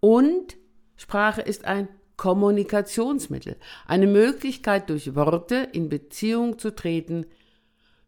und 0.01 0.57
Sprache 0.97 1.43
ist 1.43 1.65
ein 1.65 1.89
Kommunikationsmittel, 2.17 3.57
eine 3.87 4.07
Möglichkeit 4.07 4.89
durch 4.89 5.15
Worte 5.15 5.69
in 5.73 5.89
Beziehung 5.89 6.59
zu 6.59 6.75
treten 6.75 7.27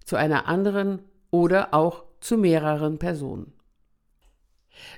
zu 0.08 0.16
einer 0.16 0.48
anderen 0.48 1.02
oder 1.30 1.74
auch 1.74 2.04
zu 2.20 2.38
mehreren 2.38 2.98
Personen. 2.98 3.52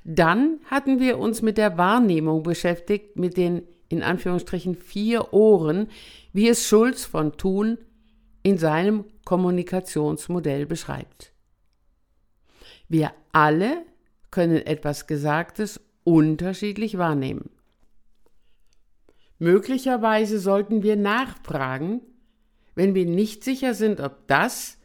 Dann 0.05 0.61
hatten 0.67 1.01
wir 1.01 1.19
uns 1.19 1.43
mit 1.43 1.59
der 1.59 1.77
Wahrnehmung 1.77 2.43
beschäftigt, 2.43 3.17
mit 3.17 3.37
den 3.37 3.63
in 3.89 4.05
Anführungsstrichen 4.05 4.77
vier 4.77 5.33
Ohren, 5.33 5.89
wie 6.33 6.49
es 6.49 6.67
Schulz 6.69 7.05
von 7.05 7.33
Thun 7.33 7.79
in 8.45 8.57
seinem 8.57 9.05
Kommunikationsmodell 9.25 10.65
beschreibt. 10.65 11.33
Wir 12.89 13.13
alle 13.33 13.83
können 14.31 14.65
etwas 14.65 15.09
Gesagtes 15.09 15.81
unterschiedlich 16.05 16.99
wahrnehmen. 16.99 17.51
Möglicherweise 19.39 20.39
sollten 20.39 20.85
wir 20.85 20.95
nachfragen, 20.95 22.01
wenn 22.77 22.95
wir 22.95 23.07
nicht 23.07 23.43
sicher 23.43 23.75
sind, 23.75 24.01
ob 24.01 24.29
das, 24.29 24.80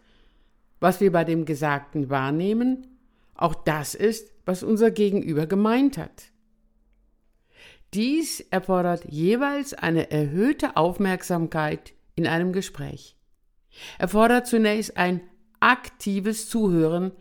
was 0.86 1.02
wir 1.02 1.12
bei 1.12 1.24
dem 1.24 1.46
Gesagten 1.46 2.12
wahrnehmen, 2.12 3.00
auch 3.34 3.56
das 3.56 3.96
ist, 3.96 4.32
was 4.46 4.62
unser 4.62 4.92
Gegenüber 4.92 5.48
gemeint 5.48 5.98
hat. 5.98 6.26
Dies 7.96 8.42
erfordert 8.52 9.04
jeweils 9.06 9.74
eine 9.74 10.12
erhöhte 10.12 10.78
Aufmerksamkeit 10.78 11.94
in 12.14 12.28
einem 12.28 12.54
Gespräch. 12.54 13.16
Erfordert 13.98 14.46
zunächst 14.46 14.96
ein 14.96 15.22
aktives 15.60 16.50
Zuhören, 16.50 17.14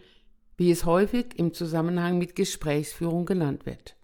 wie 0.58 0.70
es 0.70 0.84
häufig 0.84 1.38
im 1.38 1.54
Zusammenhang 1.54 2.18
mit 2.18 2.36
Gesprächsführung 2.36 3.24
genannt 3.24 3.64
wird. 3.64 3.96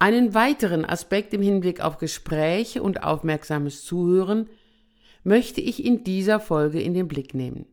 Einen 0.00 0.34
weiteren 0.34 0.84
Aspekt 0.84 1.32
im 1.32 1.42
Hinblick 1.42 1.80
auf 1.80 1.98
Gespräche 1.98 2.82
und 2.82 3.04
aufmerksames 3.04 3.84
Zuhören 3.84 4.50
möchte 5.22 5.60
ich 5.60 5.84
in 5.84 6.04
dieser 6.04 6.40
Folge 6.40 6.80
in 6.80 6.94
den 6.94 7.08
Blick 7.08 7.34
nehmen. 7.34 7.66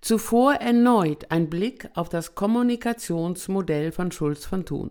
Zuvor 0.00 0.54
erneut 0.54 1.30
ein 1.30 1.48
Blick 1.48 1.88
auf 1.94 2.08
das 2.08 2.34
Kommunikationsmodell 2.34 3.92
von 3.92 4.10
Schulz 4.10 4.44
von 4.44 4.64
Thun. 4.64 4.90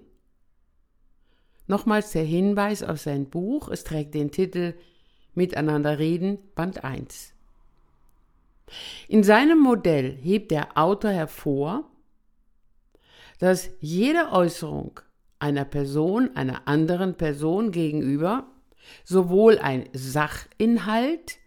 Nochmals 1.67 2.11
der 2.11 2.23
Hinweis 2.23 2.83
auf 2.83 2.99
sein 2.99 3.29
Buch, 3.29 3.69
es 3.69 3.83
trägt 3.83 4.13
den 4.13 4.31
Titel 4.31 4.73
Miteinander 5.33 5.99
reden, 5.99 6.39
Band 6.55 6.83
1. 6.83 7.33
In 9.07 9.23
seinem 9.23 9.59
Modell 9.59 10.17
hebt 10.21 10.51
der 10.51 10.77
Autor 10.77 11.11
hervor, 11.11 11.89
dass 13.39 13.69
jede 13.79 14.31
Äußerung 14.31 14.99
einer 15.39 15.65
Person 15.65 16.35
einer 16.35 16.67
anderen 16.67 17.15
Person 17.15 17.71
gegenüber 17.71 18.50
sowohl 19.03 19.57
ein 19.59 19.89
Sachinhalt 19.93 21.37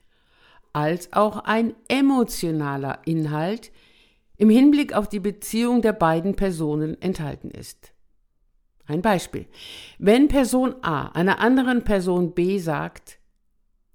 als 0.72 1.12
auch 1.12 1.38
ein 1.44 1.74
emotionaler 1.88 3.00
Inhalt 3.04 3.70
im 4.36 4.50
Hinblick 4.50 4.92
auf 4.92 5.08
die 5.08 5.20
Beziehung 5.20 5.82
der 5.82 5.92
beiden 5.92 6.34
Personen 6.34 7.00
enthalten 7.00 7.50
ist. 7.50 7.92
Ein 8.86 9.00
Beispiel. 9.00 9.46
Wenn 9.98 10.28
Person 10.28 10.74
A 10.82 11.08
einer 11.12 11.38
anderen 11.38 11.84
Person 11.84 12.34
B 12.34 12.58
sagt, 12.58 13.18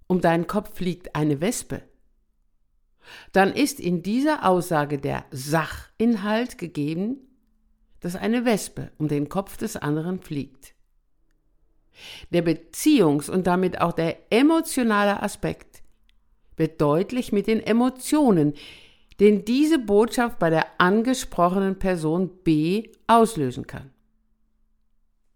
um 0.08 0.22
deinen 0.22 0.48
Kopf 0.48 0.76
fliegt 0.76 1.16
eine 1.16 1.42
Wespe, 1.42 1.84
dann 3.32 3.54
ist 3.54 3.80
in 3.80 4.02
dieser 4.02 4.48
Aussage 4.48 4.98
der 4.98 5.26
Sachinhalt 5.32 6.58
gegeben, 6.58 7.18
dass 8.00 8.16
eine 8.16 8.46
Wespe 8.46 8.92
um 8.98 9.08
den 9.08 9.30
Kopf 9.30 9.58
des 9.58 9.76
anderen 9.76 10.20
fliegt. 10.20 10.74
Der 12.32 12.46
Beziehungs- 12.46 13.30
und 13.30 13.48
damit 13.48 13.82
auch 13.82 13.94
der 13.94 14.18
emotionale 14.32 15.22
Aspekt 15.22 15.82
wird 16.58 16.82
deutlich 16.82 17.32
mit 17.32 17.48
den 17.48 17.62
Emotionen, 17.62 18.54
den 19.20 19.46
diese 19.46 19.80
Botschaft 19.80 20.40
bei 20.40 20.50
der 20.50 20.66
angesprochenen 20.78 21.80
Person 21.80 22.30
B 22.44 22.90
auslösen 23.08 23.68
kann. 23.68 23.92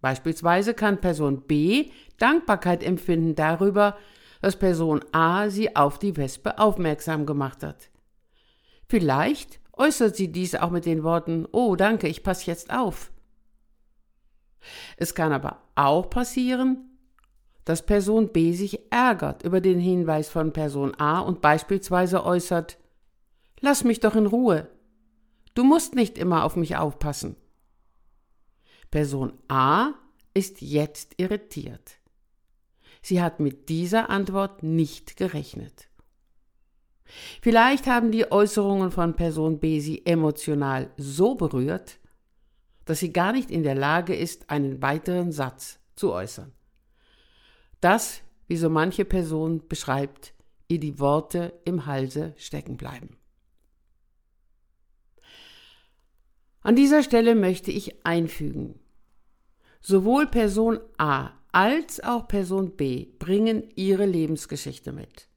Beispielsweise 0.01 0.73
kann 0.73 0.99
Person 0.99 1.43
B 1.43 1.89
Dankbarkeit 2.17 2.83
empfinden 2.83 3.35
darüber, 3.35 3.97
dass 4.41 4.59
Person 4.59 4.99
A 5.13 5.49
sie 5.49 5.75
auf 5.77 5.97
die 5.97 6.17
Wespe 6.17 6.59
aufmerksam 6.59 7.25
gemacht 7.25 7.63
hat. 7.63 7.89
Vielleicht 8.89 9.61
äußert 9.71 10.17
sie 10.17 10.29
dies 10.29 10.55
auch 10.55 10.69
mit 10.69 10.85
den 10.85 11.03
Worten 11.03 11.47
Oh, 11.51 11.77
danke, 11.77 12.09
ich 12.09 12.21
passe 12.21 12.47
jetzt 12.47 12.71
auf. 12.71 13.12
Es 14.97 15.15
kann 15.15 15.31
aber 15.31 15.61
auch 15.75 16.09
passieren, 16.09 16.89
dass 17.65 17.85
Person 17.85 18.29
B 18.29 18.53
sich 18.53 18.91
ärgert 18.91 19.43
über 19.43 19.61
den 19.61 19.79
Hinweis 19.79 20.29
von 20.29 20.53
Person 20.53 20.93
A 20.99 21.19
und 21.19 21.41
beispielsweise 21.41 22.25
äußert, 22.25 22.77
Lass 23.65 23.85
mich 23.85 24.01
doch 24.01 24.15
in 24.15 24.25
Ruhe. 24.25 24.67
Du 25.53 25.63
musst 25.63 25.95
nicht 25.95 26.17
immer 26.17 26.43
auf 26.43 26.57
mich 26.57 26.75
aufpassen. 26.75 27.37
Person 28.91 29.31
A 29.47 29.93
ist 30.33 30.61
jetzt 30.61 31.13
irritiert. 31.15 31.99
Sie 33.01 33.21
hat 33.21 33.39
mit 33.39 33.69
dieser 33.69 34.09
Antwort 34.09 34.63
nicht 34.63 35.15
gerechnet. 35.15 35.87
Vielleicht 37.41 37.87
haben 37.87 38.11
die 38.11 38.33
Äußerungen 38.33 38.91
von 38.91 39.15
Person 39.15 39.59
B 39.59 39.79
sie 39.79 40.05
emotional 40.05 40.89
so 40.97 41.35
berührt, 41.35 41.99
dass 42.85 42.99
sie 42.99 43.13
gar 43.13 43.31
nicht 43.31 43.51
in 43.51 43.63
der 43.63 43.75
Lage 43.75 44.15
ist, 44.15 44.49
einen 44.49 44.81
weiteren 44.81 45.31
Satz 45.31 45.79
zu 45.95 46.11
äußern. 46.11 46.51
Das, 47.81 48.21
wie 48.47 48.57
so 48.57 48.69
manche 48.69 49.05
Person 49.05 49.67
beschreibt, 49.67 50.33
ihr 50.67 50.79
die 50.79 50.99
Worte 50.99 51.53
im 51.65 51.85
Halse 51.85 52.33
stecken 52.37 52.77
bleiben. 52.77 53.17
An 56.61 56.75
dieser 56.75 57.03
Stelle 57.03 57.35
möchte 57.35 57.71
ich 57.71 58.05
einfügen, 58.05 58.79
sowohl 59.81 60.27
Person 60.27 60.79
A 60.97 61.31
als 61.51 61.99
auch 62.01 62.27
Person 62.27 62.77
B 62.77 63.05
bringen 63.19 63.69
ihre 63.75 64.05
Lebensgeschichte 64.05 64.93
mit. 64.93 65.27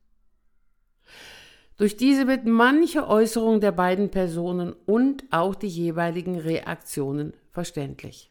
Durch 1.77 1.97
diese 1.97 2.27
wird 2.27 2.47
manche 2.47 3.07
Äußerung 3.07 3.61
der 3.61 3.73
beiden 3.73 4.11
Personen 4.11 4.73
und 4.87 5.25
auch 5.31 5.55
die 5.55 5.69
jeweiligen 5.69 6.39
Reaktionen 6.39 7.35
verständlich. 7.51 8.31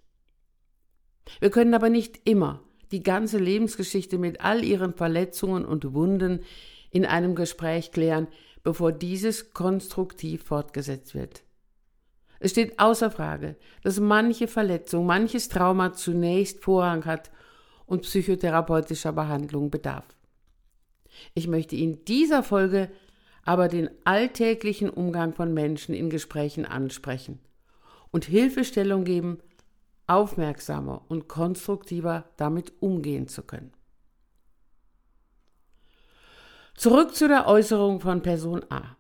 Wir 1.40 1.52
können 1.52 1.74
aber 1.74 1.90
nicht 1.90 2.22
immer 2.28 2.62
die 2.92 3.04
ganze 3.04 3.38
Lebensgeschichte 3.38 4.18
mit 4.18 4.42
all 4.42 4.64
ihren 4.64 4.94
Verletzungen 4.94 5.66
und 5.66 5.94
Wunden 5.94 6.42
in 6.92 7.06
einem 7.06 7.36
Gespräch 7.36 7.92
klären, 7.92 8.28
bevor 8.64 8.92
dieses 8.92 9.54
konstruktiv 9.54 10.44
fortgesetzt 10.44 11.14
wird. 11.14 11.44
Es 12.40 12.52
steht 12.52 12.80
außer 12.80 13.12
Frage, 13.12 13.56
dass 13.84 14.00
manche 14.00 14.48
Verletzung, 14.48 15.06
manches 15.06 15.50
Trauma 15.50 15.94
zunächst 15.94 16.64
Vorrang 16.64 17.06
hat 17.06 17.32
und 17.86 18.02
psychotherapeutischer 18.02 19.14
Behandlung 19.14 19.70
bedarf. 19.70 20.06
Ich 21.34 21.48
möchte 21.48 21.76
in 21.76 22.04
dieser 22.06 22.44
Folge 22.44 22.90
aber 23.46 23.68
den 23.68 23.90
alltäglichen 24.04 24.90
Umgang 24.90 25.34
von 25.34 25.54
Menschen 25.54 25.94
in 25.94 26.10
Gesprächen 26.10 26.66
ansprechen 26.66 27.40
und 28.12 28.26
Hilfestellung 28.26 29.04
geben, 29.04 29.38
aufmerksamer 30.08 31.06
und 31.08 31.28
konstruktiver 31.28 32.26
damit 32.38 32.74
umgehen 32.82 33.28
zu 33.28 33.44
können. 33.44 33.72
Zurück 36.76 37.16
zu 37.16 37.28
der 37.28 37.48
Äußerung 37.48 38.02
von 38.02 38.22
Person 38.22 38.66
A. 38.70 38.98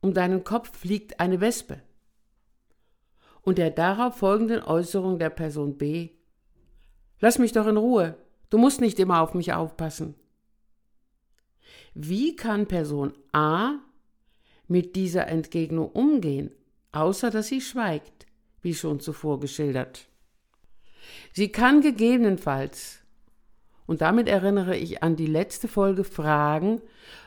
Um 0.00 0.14
deinen 0.14 0.42
Kopf 0.42 0.76
fliegt 0.76 1.20
eine 1.20 1.40
Wespe. 1.40 1.82
Und 3.42 3.58
der 3.58 3.70
darauf 3.70 4.16
folgenden 4.16 4.62
Äußerung 4.62 5.18
der 5.18 5.30
Person 5.30 5.76
B. 5.76 6.10
Lass 7.20 7.38
mich 7.38 7.52
doch 7.52 7.66
in 7.66 7.76
Ruhe, 7.76 8.16
du 8.50 8.58
musst 8.58 8.80
nicht 8.80 8.98
immer 8.98 9.20
auf 9.20 9.34
mich 9.34 9.52
aufpassen. 9.52 10.14
Wie 11.94 12.36
kann 12.36 12.66
Person 12.66 13.12
A 13.32 13.74
mit 14.66 14.96
dieser 14.96 15.28
Entgegnung 15.28 15.90
umgehen, 15.90 16.50
außer 16.92 17.30
dass 17.30 17.48
sie 17.48 17.60
schweigt, 17.60 18.26
wie 18.62 18.74
schon 18.74 19.00
zuvor 19.00 19.40
geschildert? 19.40 20.08
Sie 21.32 21.50
kann 21.50 21.80
gegebenenfalls, 21.80 23.00
und 23.86 24.00
damit 24.00 24.28
erinnere 24.28 24.76
ich 24.76 25.02
an 25.02 25.16
die 25.16 25.26
letzte 25.26 25.68
Folge, 25.68 26.04
fragen, 26.04 26.80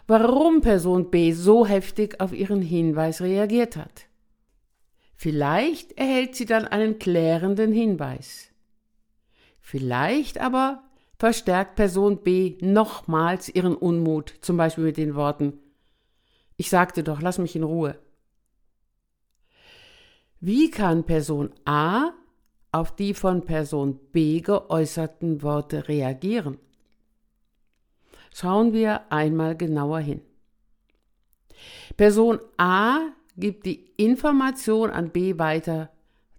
warum 0.07 0.61
Person 0.61 1.11
B 1.11 1.31
so 1.31 1.67
heftig 1.67 2.19
auf 2.19 2.33
ihren 2.33 2.61
Hinweis 2.61 3.21
reagiert 3.21 3.75
hat. 3.75 4.07
Vielleicht 5.15 5.97
erhält 5.97 6.35
sie 6.35 6.45
dann 6.45 6.65
einen 6.65 6.97
klärenden 6.97 7.71
Hinweis. 7.71 8.49
Vielleicht 9.59 10.39
aber 10.39 10.83
verstärkt 11.17 11.75
Person 11.75 12.23
B 12.23 12.57
nochmals 12.61 13.49
ihren 13.49 13.75
Unmut, 13.75 14.35
zum 14.41 14.57
Beispiel 14.57 14.85
mit 14.85 14.97
den 14.97 15.15
Worten 15.15 15.59
Ich 16.57 16.69
sagte 16.69 17.03
doch, 17.03 17.21
lass 17.21 17.37
mich 17.37 17.55
in 17.55 17.63
Ruhe. 17.63 17.97
Wie 20.39 20.69
kann 20.69 21.05
Person 21.05 21.51
A 21.65 22.11
auf 22.71 22.95
die 22.95 23.13
von 23.13 23.45
Person 23.45 23.99
B 24.11 24.41
geäußerten 24.41 25.41
Worte 25.41 25.87
reagieren? 25.87 26.59
Schauen 28.33 28.73
wir 28.73 29.11
einmal 29.11 29.55
genauer 29.55 29.99
hin. 29.99 30.21
Person 31.95 32.39
A 32.57 32.99
gibt 33.37 33.65
die 33.65 33.91
Information 33.97 34.89
an 34.89 35.09
B 35.09 35.37
weiter, 35.37 35.89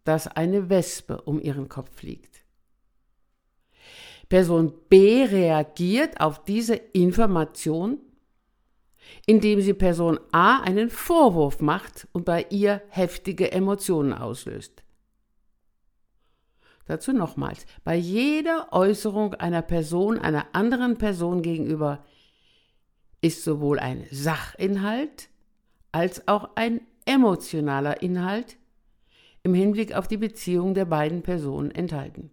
dass 0.04 0.28
eine 0.28 0.68
Wespe 0.68 1.22
um 1.22 1.40
ihren 1.40 1.68
Kopf 1.68 1.90
fliegt. 1.96 2.35
Person 4.28 4.72
B 4.88 5.24
reagiert 5.24 6.20
auf 6.20 6.42
diese 6.42 6.74
Information, 6.74 7.98
indem 9.26 9.60
sie 9.60 9.74
Person 9.74 10.18
A 10.32 10.60
einen 10.60 10.90
Vorwurf 10.90 11.60
macht 11.60 12.08
und 12.12 12.24
bei 12.24 12.46
ihr 12.50 12.82
heftige 12.88 13.52
Emotionen 13.52 14.12
auslöst. 14.12 14.82
Dazu 16.86 17.12
nochmals, 17.12 17.66
bei 17.82 17.96
jeder 17.96 18.72
Äußerung 18.72 19.34
einer 19.34 19.62
Person 19.62 20.18
einer 20.18 20.46
anderen 20.54 20.98
Person 20.98 21.42
gegenüber 21.42 22.04
ist 23.20 23.42
sowohl 23.42 23.78
ein 23.80 24.06
Sachinhalt 24.10 25.28
als 25.90 26.28
auch 26.28 26.50
ein 26.54 26.80
emotionaler 27.04 28.02
Inhalt 28.02 28.56
im 29.42 29.54
Hinblick 29.54 29.94
auf 29.94 30.06
die 30.06 30.16
Beziehung 30.16 30.74
der 30.74 30.84
beiden 30.84 31.22
Personen 31.22 31.70
enthalten. 31.70 32.30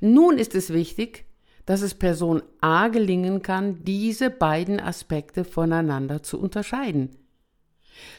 Nun 0.00 0.38
ist 0.38 0.54
es 0.54 0.72
wichtig, 0.72 1.26
dass 1.66 1.82
es 1.82 1.94
Person 1.94 2.42
A 2.60 2.88
gelingen 2.88 3.42
kann, 3.42 3.84
diese 3.84 4.30
beiden 4.30 4.80
Aspekte 4.80 5.44
voneinander 5.44 6.22
zu 6.22 6.38
unterscheiden. 6.38 7.16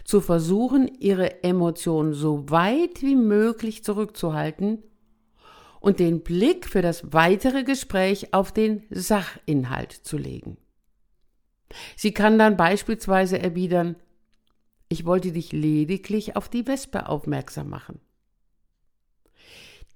Zu 0.04 0.22
versuchen, 0.22 0.88
ihre 1.00 1.44
Emotionen 1.44 2.14
so 2.14 2.50
weit 2.50 3.02
wie 3.02 3.16
möglich 3.16 3.84
zurückzuhalten 3.84 4.82
und 5.80 6.00
den 6.00 6.22
Blick 6.22 6.68
für 6.68 6.82
das 6.82 7.14
weitere 7.14 7.64
Gespräch 7.64 8.34
auf 8.34 8.52
den 8.52 8.84
Sachinhalt 8.90 9.92
zu 9.92 10.18
legen. 10.18 10.58
Sie 11.96 12.14
kann 12.14 12.40
dann 12.40 12.58
beispielsweise 12.58 13.40
erwidern, 13.40 13.96
ich 14.88 15.06
wollte 15.06 15.32
dich 15.32 15.52
lediglich 15.52 16.36
auf 16.36 16.48
die 16.48 16.68
Wespe 16.68 17.10
aufmerksam 17.10 17.70
machen. 17.70 18.00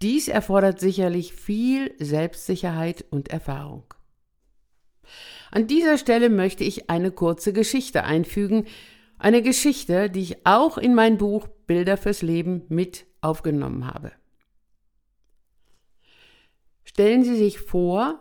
Dies 0.01 0.29
erfordert 0.29 0.79
sicherlich 0.79 1.33
viel 1.33 1.93
Selbstsicherheit 1.99 3.03
und 3.09 3.27
Erfahrung. 3.29 3.83
An 5.51 5.67
dieser 5.67 5.97
Stelle 5.97 6.29
möchte 6.29 6.63
ich 6.63 6.89
eine 6.89 7.11
kurze 7.11 7.51
Geschichte 7.51 8.03
einfügen, 8.03 8.65
eine 9.17 9.41
Geschichte, 9.41 10.09
die 10.09 10.21
ich 10.21 10.45
auch 10.45 10.77
in 10.77 10.95
mein 10.95 11.17
Buch 11.17 11.47
Bilder 11.67 11.97
fürs 11.97 12.21
Leben 12.21 12.63
mit 12.69 13.05
aufgenommen 13.21 13.87
habe. 13.87 14.11
Stellen 16.85 17.23
Sie 17.23 17.35
sich 17.35 17.59
vor, 17.59 18.19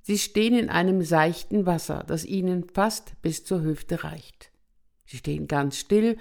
Sie 0.00 0.18
stehen 0.18 0.54
in 0.54 0.68
einem 0.70 1.02
seichten 1.02 1.66
Wasser, 1.66 2.04
das 2.06 2.24
Ihnen 2.24 2.64
fast 2.68 3.20
bis 3.22 3.44
zur 3.44 3.62
Hüfte 3.62 4.04
reicht. 4.04 4.50
Sie 5.04 5.18
stehen 5.18 5.46
ganz 5.46 5.78
still 5.78 6.16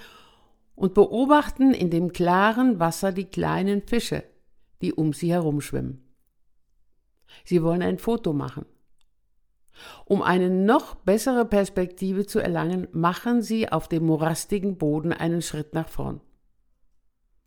und 0.76 0.94
beobachten 0.94 1.74
in 1.74 1.90
dem 1.90 2.12
klaren 2.12 2.80
Wasser 2.80 3.12
die 3.12 3.26
kleinen 3.26 3.82
Fische, 3.82 4.24
die 4.84 4.94
um 4.94 5.14
sie 5.14 5.32
herumschwimmen. 5.32 6.04
Sie 7.46 7.64
wollen 7.64 7.82
ein 7.82 7.98
Foto 7.98 8.34
machen. 8.34 8.66
Um 10.06 10.22
eine 10.22 10.50
noch 10.50 10.94
bessere 10.96 11.46
Perspektive 11.46 12.26
zu 12.26 12.40
erlangen, 12.40 12.90
machen 12.92 13.42
sie 13.42 13.72
auf 13.72 13.88
dem 13.88 14.06
morastigen 14.06 14.78
Boden 14.78 15.14
einen 15.14 15.42
Schritt 15.42 15.74
nach 15.74 15.88
vorn. 15.88 16.20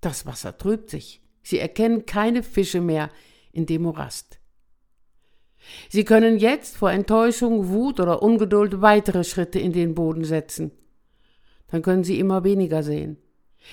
Das 0.00 0.24
Wasser 0.24 0.56
trübt 0.56 0.88
sich. 0.88 1.22
Sie 1.42 1.58
erkennen 1.58 2.06
keine 2.06 2.42
Fische 2.42 2.80
mehr 2.80 3.10
in 3.52 3.66
dem 3.66 3.82
Morast. 3.82 4.40
Sie 5.90 6.04
können 6.04 6.38
jetzt 6.38 6.78
vor 6.78 6.90
Enttäuschung, 6.90 7.68
Wut 7.68 8.00
oder 8.00 8.22
Ungeduld 8.22 8.80
weitere 8.80 9.24
Schritte 9.24 9.58
in 9.58 9.72
den 9.72 9.94
Boden 9.94 10.24
setzen. 10.24 10.72
Dann 11.68 11.82
können 11.82 12.02
Sie 12.02 12.18
immer 12.18 12.44
weniger 12.44 12.82
sehen. 12.82 13.18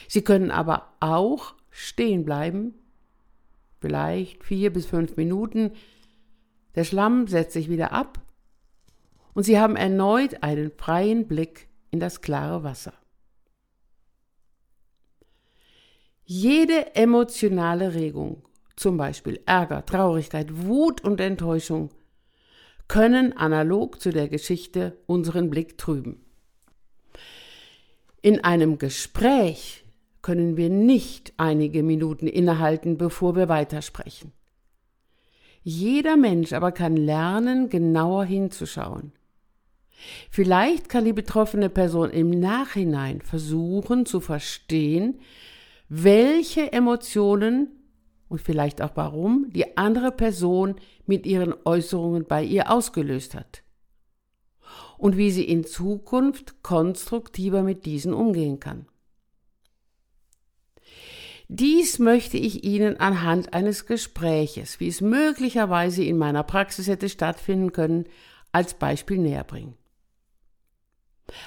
Sie 0.10 0.22
können 0.22 0.52
aber 0.52 0.96
auch 1.00 1.56
stehen 1.70 2.26
bleiben 2.26 2.76
vielleicht 3.84 4.46
vier 4.46 4.72
bis 4.72 4.86
fünf 4.86 5.18
Minuten. 5.18 5.72
Der 6.74 6.86
Schlamm 6.86 7.28
setzt 7.28 7.52
sich 7.52 7.70
wieder 7.70 7.92
ab 7.92 8.22
und 9.34 9.44
Sie 9.44 9.60
haben 9.60 9.76
erneut 9.76 10.42
einen 10.42 10.72
freien 10.72 11.28
Blick 11.28 11.68
in 11.92 12.00
das 12.00 12.22
klare 12.22 12.64
Wasser. 12.64 12.94
Jede 16.24 16.96
emotionale 16.96 17.94
Regung, 17.94 18.44
zum 18.78 18.96
Beispiel 18.96 19.42
Ärger, 19.46 19.86
Traurigkeit, 19.86 20.66
Wut 20.66 21.02
und 21.02 21.20
Enttäuschung, 21.20 21.90
können 22.88 23.36
analog 23.36 24.00
zu 24.00 24.12
der 24.12 24.30
Geschichte 24.30 24.98
unseren 25.08 25.50
Blick 25.50 25.78
trüben. 25.78 26.24
In 28.22 28.42
einem 28.46 28.78
Gespräch 28.78 29.83
können 30.24 30.58
wir 30.58 30.72
nicht 30.72 31.34
einige 31.38 31.84
Minuten 31.84 32.26
innehalten, 32.26 32.98
bevor 32.98 33.36
wir 33.36 33.50
weitersprechen. 33.50 34.32
Jeder 35.62 36.18
Mensch 36.18 36.54
aber 36.54 36.72
kann 36.72 36.98
lernen, 36.98 37.70
genauer 37.70 38.26
hinzuschauen. 38.26 39.12
Vielleicht 40.30 40.90
kann 40.90 41.06
die 41.06 41.14
betroffene 41.14 41.70
Person 41.70 42.10
im 42.10 42.32
Nachhinein 42.32 43.22
versuchen 43.22 44.06
zu 44.06 44.20
verstehen, 44.20 45.20
welche 45.88 46.74
Emotionen 46.74 47.68
und 48.28 48.42
vielleicht 48.42 48.82
auch 48.82 48.92
warum 48.96 49.50
die 49.52 49.78
andere 49.78 50.12
Person 50.12 50.76
mit 51.06 51.26
ihren 51.26 51.54
Äußerungen 51.66 52.26
bei 52.26 52.44
ihr 52.44 52.72
ausgelöst 52.72 53.36
hat 53.36 53.64
und 54.98 55.18
wie 55.18 55.32
sie 55.32 55.44
in 55.44 55.66
Zukunft 55.66 56.64
konstruktiver 56.64 57.62
mit 57.62 57.86
diesen 57.86 58.14
umgehen 58.14 58.60
kann. 58.60 58.88
Dies 61.48 62.00
möchte 62.00 62.38
ich 62.38 62.64
Ihnen 62.64 63.00
anhand 63.00 63.54
eines 63.54 63.86
Gespräches, 63.86 64.80
wie 64.80 64.88
es 64.88 65.02
möglicherweise 65.02 66.04
in 66.04 66.18
meiner 66.18 66.44
Praxis 66.44 66.88
hätte 66.88 67.10
stattfinden 67.10 67.74
können, 67.74 68.06
als 68.52 68.76
Beispiel 68.76 69.18
näher 69.18 69.44
bringen. 69.44 69.76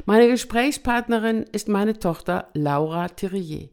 Meine 0.05 0.29
Gesprächspartnerin 0.29 1.45
ist 1.45 1.69
meine 1.69 1.99
Tochter 1.99 2.51
Laura 2.55 3.09
Thierrier. 3.09 3.71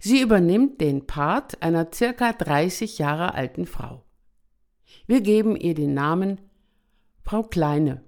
Sie 0.00 0.20
übernimmt 0.20 0.80
den 0.80 1.06
Part 1.06 1.62
einer 1.62 1.88
circa 1.92 2.32
30 2.32 2.98
Jahre 2.98 3.34
alten 3.34 3.66
Frau. 3.66 4.04
Wir 5.06 5.20
geben 5.20 5.54
ihr 5.56 5.74
den 5.74 5.92
Namen 5.94 6.40
Frau 7.22 7.42
Kleine. 7.42 8.02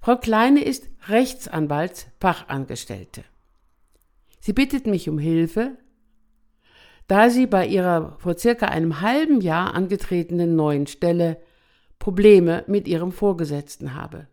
Frau 0.00 0.16
Kleine 0.16 0.62
ist 0.62 0.88
Rechtsanwaltsfachangestellte. 1.08 3.24
Sie 4.40 4.52
bittet 4.52 4.86
mich 4.86 5.08
um 5.08 5.18
Hilfe, 5.18 5.76
da 7.06 7.30
sie 7.30 7.46
bei 7.46 7.66
ihrer 7.66 8.16
vor 8.18 8.36
circa 8.36 8.66
einem 8.66 9.00
halben 9.00 9.40
Jahr 9.40 9.74
angetretenen 9.74 10.56
neuen 10.56 10.86
Stelle 10.86 11.38
Probleme 11.98 12.64
mit 12.66 12.86
ihrem 12.86 13.12
Vorgesetzten 13.12 13.94
habe. 13.94 14.28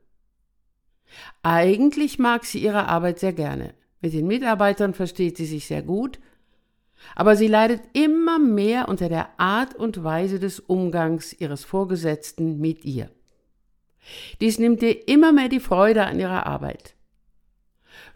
Eigentlich 1.43 2.19
mag 2.19 2.45
sie 2.45 2.59
ihre 2.59 2.87
Arbeit 2.87 3.19
sehr 3.19 3.33
gerne. 3.33 3.73
Mit 4.01 4.13
den 4.13 4.27
Mitarbeitern 4.27 4.93
versteht 4.93 5.37
sie 5.37 5.45
sich 5.45 5.65
sehr 5.65 5.81
gut, 5.81 6.19
aber 7.15 7.35
sie 7.35 7.47
leidet 7.47 7.81
immer 7.93 8.39
mehr 8.39 8.89
unter 8.89 9.09
der 9.09 9.39
Art 9.39 9.75
und 9.75 10.03
Weise 10.03 10.39
des 10.39 10.59
Umgangs 10.59 11.33
ihres 11.33 11.63
Vorgesetzten 11.63 12.59
mit 12.59 12.85
ihr. 12.85 13.09
Dies 14.41 14.59
nimmt 14.59 14.83
ihr 14.83 15.07
immer 15.07 15.31
mehr 15.31 15.49
die 15.49 15.59
Freude 15.59 16.05
an 16.05 16.19
ihrer 16.19 16.45
Arbeit. 16.45 16.95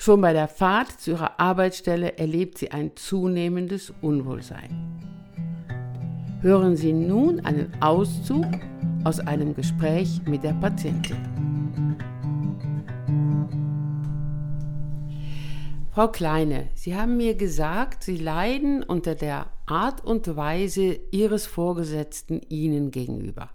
Schon 0.02 0.22
bei 0.22 0.32
der 0.32 0.48
Fahrt 0.48 1.02
zu 1.02 1.12
ihrer 1.12 1.42
Arbeitsstelle 1.42 2.18
erlebt 2.18 2.58
sie 2.58 2.72
ein 2.72 2.96
zunehmendes 2.96 3.92
Unwohlsein. 4.02 4.98
Hören 6.40 6.78
Sie 6.78 6.94
nun 6.94 7.42
einen 7.42 7.74
Auszug 7.82 8.46
aus 9.04 9.20
einem 9.20 9.54
Gespräch 9.54 10.22
mit 10.26 10.44
der 10.44 10.54
Patientin. 10.54 11.18
Frau 15.92 16.08
Kleine, 16.08 16.70
Sie 16.76 16.96
haben 16.96 17.18
mir 17.18 17.36
gesagt, 17.36 18.06
Sie 18.06 18.16
leiden 18.16 18.84
unter 18.84 19.16
der 19.16 19.48
Art 19.66 20.06
und 20.06 20.34
Weise 20.38 20.98
Ihres 21.12 21.46
Vorgesetzten 21.46 22.40
Ihnen 22.48 22.92
gegenüber. 22.92 23.50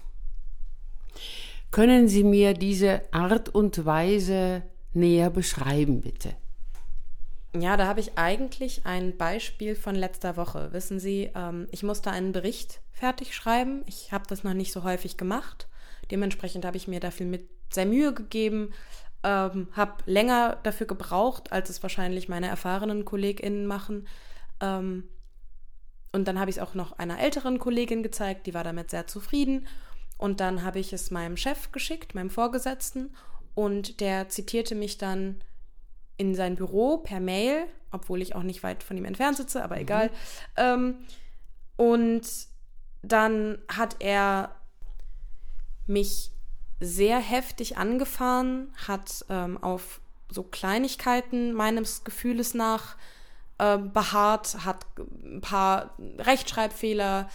Können 1.70 2.06
Sie 2.06 2.22
mir 2.22 2.52
diese 2.52 3.00
Art 3.14 3.48
und 3.48 3.86
Weise 3.86 4.62
näher 4.94 5.30
beschreiben, 5.30 6.00
bitte? 6.00 6.34
Ja, 7.56 7.76
da 7.76 7.86
habe 7.86 8.00
ich 8.00 8.18
eigentlich 8.18 8.84
ein 8.84 9.16
Beispiel 9.16 9.76
von 9.76 9.94
letzter 9.94 10.36
Woche. 10.36 10.72
Wissen 10.72 10.98
Sie, 10.98 11.30
ähm, 11.36 11.68
ich 11.70 11.84
musste 11.84 12.10
einen 12.10 12.32
Bericht 12.32 12.80
fertig 12.90 13.34
schreiben. 13.34 13.82
Ich 13.86 14.10
habe 14.10 14.24
das 14.28 14.42
noch 14.42 14.54
nicht 14.54 14.72
so 14.72 14.82
häufig 14.82 15.16
gemacht. 15.16 15.68
Dementsprechend 16.10 16.64
habe 16.64 16.76
ich 16.76 16.88
mir 16.88 16.98
dafür 17.00 17.26
mit 17.26 17.48
sehr 17.72 17.86
Mühe 17.86 18.12
gegeben, 18.12 18.72
ähm, 19.22 19.68
habe 19.72 19.94
länger 20.06 20.58
dafür 20.64 20.86
gebraucht, 20.86 21.52
als 21.52 21.70
es 21.70 21.82
wahrscheinlich 21.82 22.28
meine 22.28 22.48
erfahrenen 22.48 23.04
KollegInnen 23.04 23.66
machen. 23.66 24.08
Ähm, 24.60 25.04
und 26.12 26.28
dann 26.28 26.38
habe 26.38 26.50
ich 26.50 26.56
es 26.56 26.62
auch 26.62 26.74
noch 26.74 26.98
einer 26.98 27.20
älteren 27.20 27.58
Kollegin 27.58 28.02
gezeigt, 28.02 28.46
die 28.46 28.54
war 28.54 28.64
damit 28.64 28.90
sehr 28.90 29.06
zufrieden. 29.06 29.66
Und 30.18 30.40
dann 30.40 30.62
habe 30.62 30.78
ich 30.78 30.92
es 30.92 31.10
meinem 31.10 31.36
Chef 31.36 31.72
geschickt, 31.72 32.14
meinem 32.14 32.30
Vorgesetzten, 32.30 33.14
und 33.54 34.00
der 34.00 34.28
zitierte 34.28 34.74
mich 34.74 34.98
dann 34.98 35.40
in 36.16 36.34
sein 36.34 36.56
Büro 36.56 36.98
per 36.98 37.20
Mail, 37.20 37.66
obwohl 37.90 38.22
ich 38.22 38.34
auch 38.34 38.42
nicht 38.42 38.62
weit 38.62 38.82
von 38.82 38.96
ihm 38.96 39.04
entfernt 39.04 39.36
sitze, 39.36 39.62
aber 39.62 39.76
mhm. 39.76 39.82
egal. 39.82 40.10
Ähm, 40.56 40.96
und 41.76 42.22
dann 43.02 43.58
hat 43.68 43.96
er 44.00 44.54
mich 45.86 46.30
sehr 46.80 47.18
heftig 47.18 47.76
angefahren, 47.76 48.72
hat 48.86 49.24
ähm, 49.28 49.62
auf 49.62 50.00
so 50.30 50.42
Kleinigkeiten 50.42 51.52
meines 51.52 52.04
Gefühles 52.04 52.54
nach 52.54 52.96
äh, 53.58 53.78
beharrt, 53.78 54.64
hat 54.64 54.86
ein 54.98 55.40
paar 55.40 55.94
Rechtschreibfehler 56.18 57.28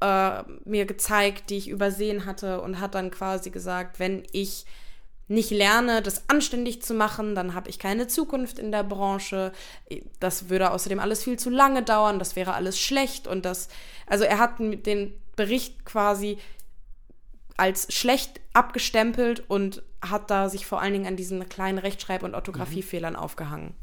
äh, 0.00 0.42
mir 0.64 0.86
gezeigt, 0.86 1.50
die 1.50 1.56
ich 1.56 1.68
übersehen 1.68 2.26
hatte 2.26 2.60
und 2.60 2.80
hat 2.80 2.94
dann 2.94 3.10
quasi 3.10 3.50
gesagt, 3.50 3.98
wenn 3.98 4.24
ich 4.32 4.66
nicht 5.26 5.50
lerne, 5.50 6.02
das 6.02 6.28
anständig 6.28 6.82
zu 6.82 6.94
machen, 6.94 7.34
dann 7.34 7.54
habe 7.54 7.70
ich 7.70 7.78
keine 7.78 8.06
Zukunft 8.08 8.58
in 8.58 8.72
der 8.72 8.84
Branche. 8.84 9.52
Das 10.20 10.50
würde 10.50 10.70
außerdem 10.70 10.98
alles 10.98 11.24
viel 11.24 11.38
zu 11.38 11.50
lange 11.50 11.82
dauern, 11.82 12.18
das 12.18 12.36
wäre 12.36 12.54
alles 12.54 12.78
schlecht 12.78 13.26
und 13.26 13.44
das, 13.44 13.68
also 14.06 14.24
er 14.24 14.38
hat 14.38 14.58
den 14.58 15.14
Bericht 15.36 15.84
quasi 15.84 16.38
als 17.56 17.92
schlecht 17.92 18.40
abgestempelt 18.52 19.44
und 19.48 19.82
hat 20.02 20.30
da 20.30 20.48
sich 20.48 20.66
vor 20.66 20.80
allen 20.80 20.92
Dingen 20.92 21.06
an 21.06 21.16
diesen 21.16 21.48
kleinen 21.48 21.78
Rechtschreib- 21.78 22.24
und 22.24 22.34
Orthographiefehlern 22.34 23.14
mhm. 23.14 23.18
aufgehangen. 23.18 23.74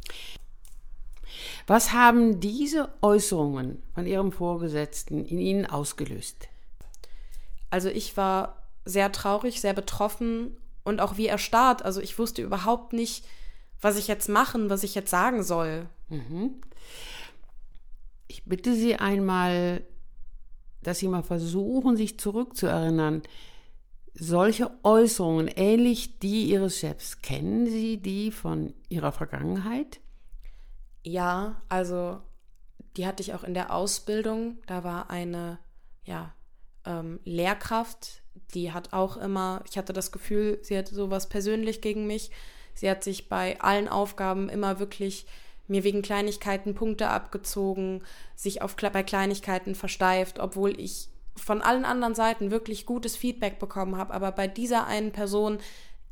Was 1.66 1.94
haben 1.94 2.40
diese 2.40 2.90
Äußerungen 3.02 3.82
von 3.96 4.06
Ihrem 4.06 4.32
Vorgesetzten 4.32 5.26
in 5.26 5.40
Ihnen 5.40 5.66
ausgelöst? 5.66 6.50
Also 7.70 7.88
ich 7.90 8.18
war 8.18 8.62
sehr 8.84 9.12
traurig, 9.12 9.62
sehr 9.62 9.74
betroffen 9.74 10.58
und 10.84 11.02
auch 11.02 11.18
wie 11.18 11.28
erstarrt. 11.28 11.84
Also 11.84 12.02
ich 12.02 12.18
wusste 12.18 12.42
überhaupt 12.42 12.94
nicht, 12.94 13.26
was 13.82 13.98
ich 13.98 14.08
jetzt 14.08 14.30
machen, 14.30 14.70
was 14.70 14.84
ich 14.84 14.96
jetzt 14.96 15.10
sagen 15.10 15.44
soll. 15.44 15.88
Mhm. 16.10 16.62
Ich 18.28 18.46
bitte 18.46 18.74
Sie 18.76 18.96
einmal, 18.96 19.84
dass 20.82 21.00
Sie 21.00 21.08
mal 21.08 21.24
versuchen, 21.24 21.98
sich 21.98 22.20
zurückzuerinnern. 22.20 23.24
Solche 24.14 24.72
Äußerungen, 24.84 25.48
ähnlich 25.48 26.20
die 26.20 26.46
Ihres 26.46 26.78
Chefs, 26.80 27.22
kennen 27.22 27.66
Sie 27.68 27.98
die 27.98 28.32
von 28.32 28.74
Ihrer 28.90 29.12
Vergangenheit? 29.12 30.00
Ja, 31.04 31.62
also 31.70 32.22
die 32.98 33.08
hatte 33.08 33.24
ich 33.24 33.34
auch 33.34 33.44
in 33.44 33.54
der 33.54 33.74
Ausbildung. 33.74 34.60
Da 34.68 34.84
war 34.84 35.10
eine 35.10 35.60
ja, 36.04 36.34
ähm, 36.86 37.20
Lehrkraft, 37.24 38.21
die 38.54 38.72
hat 38.72 38.94
auch 38.94 39.18
immer, 39.18 39.64
ich 39.70 39.78
hatte 39.78 39.94
das 39.94 40.12
Gefühl, 40.12 40.60
sie 40.62 40.78
hatte 40.78 40.96
sowas 40.96 41.30
persönlich 41.30 41.82
gegen 41.82 42.08
mich. 42.08 42.32
Sie 42.74 42.90
hat 42.90 43.04
sich 43.04 43.30
bei 43.30 43.60
allen 43.60 43.88
Aufgaben 43.88 44.50
immer 44.50 44.80
wirklich 44.80 45.26
mir 45.68 45.84
wegen 45.84 46.02
Kleinigkeiten 46.02 46.76
Punkte 46.76 47.10
abgezogen, 47.10 48.04
sich 48.36 48.62
auf, 48.62 48.76
bei 48.76 49.04
Kleinigkeiten 49.04 49.76
versteift, 49.76 50.40
obwohl 50.40 50.80
ich 50.80 51.10
von 51.36 51.62
allen 51.62 51.86
anderen 51.86 52.16
Seiten 52.16 52.52
wirklich 52.52 52.86
gutes 52.86 53.16
Feedback 53.16 53.60
bekommen 53.60 53.98
habe. 53.98 54.14
Aber 54.14 54.32
bei 54.32 54.48
dieser 54.48 54.86
einen 54.86 55.12
Person 55.12 55.60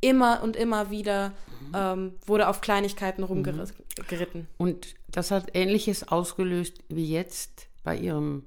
immer 0.00 0.42
und 0.42 0.56
immer 0.56 0.90
wieder 0.90 1.32
ähm, 1.74 2.14
wurde 2.24 2.48
auf 2.48 2.60
Kleinigkeiten 2.60 3.22
rumgeritten. 3.22 4.46
Und 4.56 4.94
das 5.08 5.30
hat 5.30 5.50
Ähnliches 5.54 6.08
ausgelöst 6.08 6.78
wie 6.88 7.10
jetzt 7.10 7.68
bei 7.84 7.96
Ihrem 7.96 8.46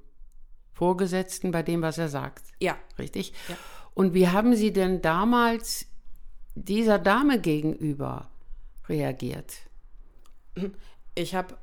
Vorgesetzten, 0.72 1.52
bei 1.52 1.62
dem, 1.62 1.82
was 1.82 1.98
er 1.98 2.08
sagt. 2.08 2.44
Ja. 2.58 2.76
Richtig? 2.98 3.32
Ja. 3.48 3.56
Und 3.94 4.14
wie 4.14 4.28
haben 4.28 4.54
Sie 4.56 4.72
denn 4.72 5.02
damals 5.02 5.86
dieser 6.54 6.98
Dame 6.98 7.40
gegenüber 7.40 8.28
reagiert? 8.88 9.54
Ich 11.14 11.34
habe 11.34 11.56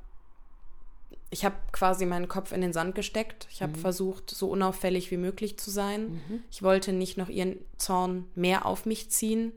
ich 1.33 1.45
habe 1.45 1.55
quasi 1.71 2.05
meinen 2.05 2.27
Kopf 2.27 2.51
in 2.51 2.59
den 2.59 2.73
Sand 2.73 2.93
gesteckt. 2.93 3.47
Ich 3.51 3.61
habe 3.61 3.71
mhm. 3.71 3.81
versucht, 3.81 4.29
so 4.29 4.50
unauffällig 4.50 5.11
wie 5.11 5.17
möglich 5.17 5.57
zu 5.57 5.71
sein. 5.71 6.11
Mhm. 6.11 6.43
Ich 6.51 6.61
wollte 6.61 6.91
nicht 6.91 7.17
noch 7.17 7.29
ihren 7.29 7.57
Zorn 7.77 8.25
mehr 8.35 8.65
auf 8.65 8.85
mich 8.85 9.09
ziehen. 9.11 9.53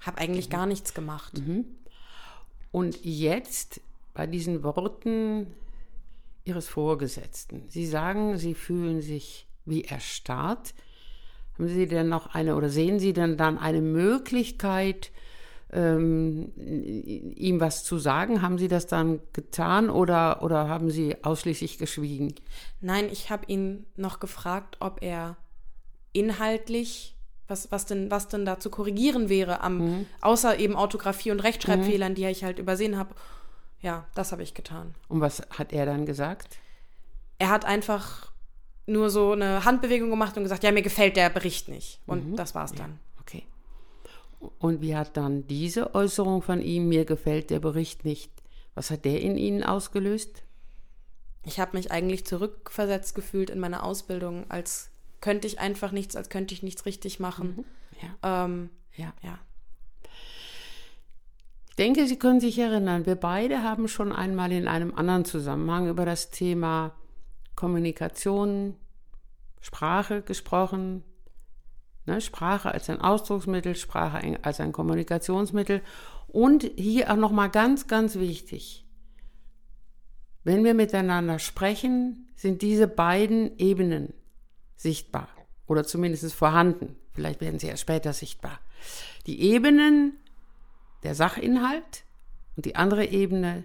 Habe 0.00 0.18
eigentlich 0.18 0.48
mhm. 0.48 0.52
gar 0.52 0.66
nichts 0.66 0.94
gemacht. 0.94 1.38
Mhm. 1.38 1.66
Und 2.72 3.04
jetzt 3.04 3.80
bei 4.12 4.26
diesen 4.26 4.64
Worten 4.64 5.46
Ihres 6.44 6.66
Vorgesetzten. 6.66 7.68
Sie 7.68 7.86
sagen, 7.86 8.36
Sie 8.36 8.54
fühlen 8.54 9.00
sich 9.00 9.46
wie 9.66 9.84
erstarrt. 9.84 10.74
Haben 11.58 11.68
Sie 11.68 11.86
denn 11.88 12.08
noch 12.08 12.34
eine 12.34 12.54
oder 12.54 12.68
sehen 12.68 13.00
Sie 13.00 13.12
denn 13.12 13.36
dann 13.36 13.58
eine 13.58 13.80
Möglichkeit, 13.80 15.10
ähm, 15.72 16.52
ihm 16.56 17.60
was 17.60 17.82
zu 17.82 17.98
sagen? 17.98 18.42
Haben 18.42 18.58
Sie 18.58 18.68
das 18.68 18.86
dann 18.86 19.20
getan 19.32 19.90
oder, 19.90 20.42
oder 20.42 20.68
haben 20.68 20.88
Sie 20.90 21.16
ausschließlich 21.24 21.78
geschwiegen? 21.78 22.34
Nein, 22.80 23.08
ich 23.10 23.30
habe 23.30 23.44
ihn 23.48 23.86
noch 23.96 24.20
gefragt, 24.20 24.76
ob 24.78 25.02
er 25.02 25.36
inhaltlich, 26.12 27.16
was, 27.48 27.72
was, 27.72 27.86
denn, 27.86 28.10
was 28.10 28.28
denn 28.28 28.44
da 28.44 28.60
zu 28.60 28.70
korrigieren 28.70 29.28
wäre, 29.28 29.60
am, 29.60 29.78
mhm. 29.78 30.06
außer 30.20 30.58
eben 30.58 30.76
Orthographie 30.76 31.32
und 31.32 31.40
Rechtschreibfehlern, 31.40 32.12
mhm. 32.12 32.16
die 32.16 32.26
ich 32.26 32.44
halt 32.44 32.60
übersehen 32.60 32.96
habe. 32.96 33.14
Ja, 33.80 34.06
das 34.14 34.30
habe 34.30 34.44
ich 34.44 34.54
getan. 34.54 34.94
Und 35.08 35.20
was 35.20 35.42
hat 35.50 35.72
er 35.72 35.86
dann 35.86 36.06
gesagt? 36.06 36.58
Er 37.38 37.50
hat 37.50 37.64
einfach 37.64 38.32
nur 38.88 39.10
so 39.10 39.32
eine 39.32 39.64
Handbewegung 39.64 40.10
gemacht 40.10 40.36
und 40.36 40.42
gesagt, 40.42 40.64
ja, 40.64 40.72
mir 40.72 40.82
gefällt 40.82 41.16
der 41.16 41.30
Bericht 41.30 41.68
nicht. 41.68 42.00
Und 42.06 42.30
mhm. 42.30 42.36
das 42.36 42.54
war's 42.54 42.72
dann. 42.72 42.92
Ja, 42.92 43.20
okay. 43.20 43.46
Und 44.58 44.80
wie 44.80 44.96
hat 44.96 45.16
dann 45.16 45.46
diese 45.46 45.94
Äußerung 45.94 46.42
von 46.42 46.60
ihm, 46.60 46.88
mir 46.88 47.04
gefällt 47.04 47.50
der 47.50 47.60
Bericht 47.60 48.04
nicht, 48.04 48.30
was 48.74 48.90
hat 48.90 49.04
der 49.04 49.20
in 49.20 49.36
Ihnen 49.36 49.64
ausgelöst? 49.64 50.42
Ich 51.44 51.60
habe 51.60 51.76
mich 51.76 51.90
eigentlich 51.90 52.26
zurückversetzt 52.26 53.14
gefühlt 53.14 53.50
in 53.50 53.58
meine 53.58 53.82
Ausbildung, 53.82 54.50
als 54.50 54.90
könnte 55.20 55.46
ich 55.46 55.58
einfach 55.58 55.92
nichts, 55.92 56.14
als 56.16 56.28
könnte 56.28 56.54
ich 56.54 56.62
nichts 56.62 56.86
richtig 56.86 57.20
machen. 57.20 57.56
Mhm. 57.56 57.64
Ja. 58.22 58.44
Ähm, 58.44 58.70
ja. 58.96 59.12
ja. 59.22 59.38
Ich 61.70 61.76
denke, 61.76 62.06
Sie 62.06 62.18
können 62.18 62.40
sich 62.40 62.58
erinnern, 62.58 63.06
wir 63.06 63.14
beide 63.14 63.62
haben 63.62 63.88
schon 63.88 64.12
einmal 64.12 64.52
in 64.52 64.66
einem 64.68 64.94
anderen 64.94 65.24
Zusammenhang 65.24 65.88
über 65.88 66.04
das 66.04 66.30
Thema 66.30 66.94
Kommunikation, 67.58 68.76
Sprache 69.60 70.22
gesprochen, 70.22 71.02
Ne? 72.08 72.20
Sprache 72.22 72.72
als 72.72 72.88
ein 72.90 73.00
Ausdrucksmittel, 73.00 73.76
Sprache 73.76 74.38
als 74.42 74.60
ein 74.60 74.72
Kommunikationsmittel. 74.72 75.82
Und 76.26 76.62
hier 76.76 77.12
auch 77.12 77.16
nochmal 77.16 77.50
ganz, 77.50 77.86
ganz 77.86 78.16
wichtig. 78.16 78.86
Wenn 80.42 80.64
wir 80.64 80.74
miteinander 80.74 81.38
sprechen, 81.38 82.30
sind 82.34 82.62
diese 82.62 82.88
beiden 82.88 83.58
Ebenen 83.58 84.14
sichtbar 84.74 85.28
oder 85.66 85.84
zumindest 85.84 86.32
vorhanden. 86.32 86.96
Vielleicht 87.12 87.40
werden 87.40 87.58
sie 87.58 87.66
erst 87.66 87.82
später 87.82 88.12
sichtbar. 88.12 88.58
Die 89.26 89.42
Ebenen 89.42 90.16
der 91.02 91.14
Sachinhalt 91.14 92.04
und 92.56 92.64
die 92.64 92.76
andere 92.76 93.04
Ebene 93.04 93.64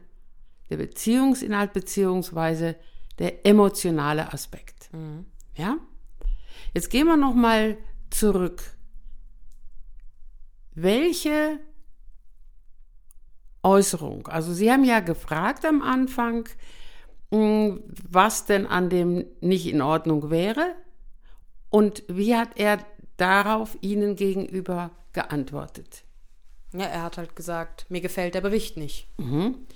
der 0.70 0.78
Beziehungsinhalt 0.78 1.72
beziehungsweise 1.72 2.76
der 3.20 3.46
emotionale 3.46 4.34
Aspekt. 4.34 4.90
Mhm. 4.94 5.26
Ja? 5.56 5.78
Jetzt 6.74 6.90
gehen 6.90 7.08
wir 7.08 7.18
noch 7.18 7.34
mal 7.34 7.78
zurück. 8.10 8.64
Welche 10.76 11.60
Äußerung? 13.62 14.28
Also 14.28 14.54
Sie 14.54 14.72
haben 14.72 14.84
ja 14.84 15.00
gefragt 15.00 15.66
am 15.66 15.82
Anfang, 15.82 16.50
hm, 17.32 17.84
was 18.10 18.46
denn 18.46 18.66
an 18.66 18.90
dem 18.90 19.26
nicht 19.42 19.68
in 19.68 19.82
Ordnung 19.82 20.30
wäre 20.30 20.76
und 21.70 22.04
wie 22.08 22.36
hat 22.36 22.50
er 22.56 22.80
darauf 23.18 23.78
Ihnen 23.82 24.16
gegenüber 24.16 24.92
geantwortet? 25.14 26.04
Ja, 26.74 26.86
er 26.86 27.04
hat 27.04 27.18
halt 27.18 27.36
gesagt, 27.36 27.86
mir 27.90 28.02
gefällt 28.02 28.34
der 28.34 28.42
Bericht 28.42 28.78
nicht. 28.78 29.08
Mhm. 29.18 29.68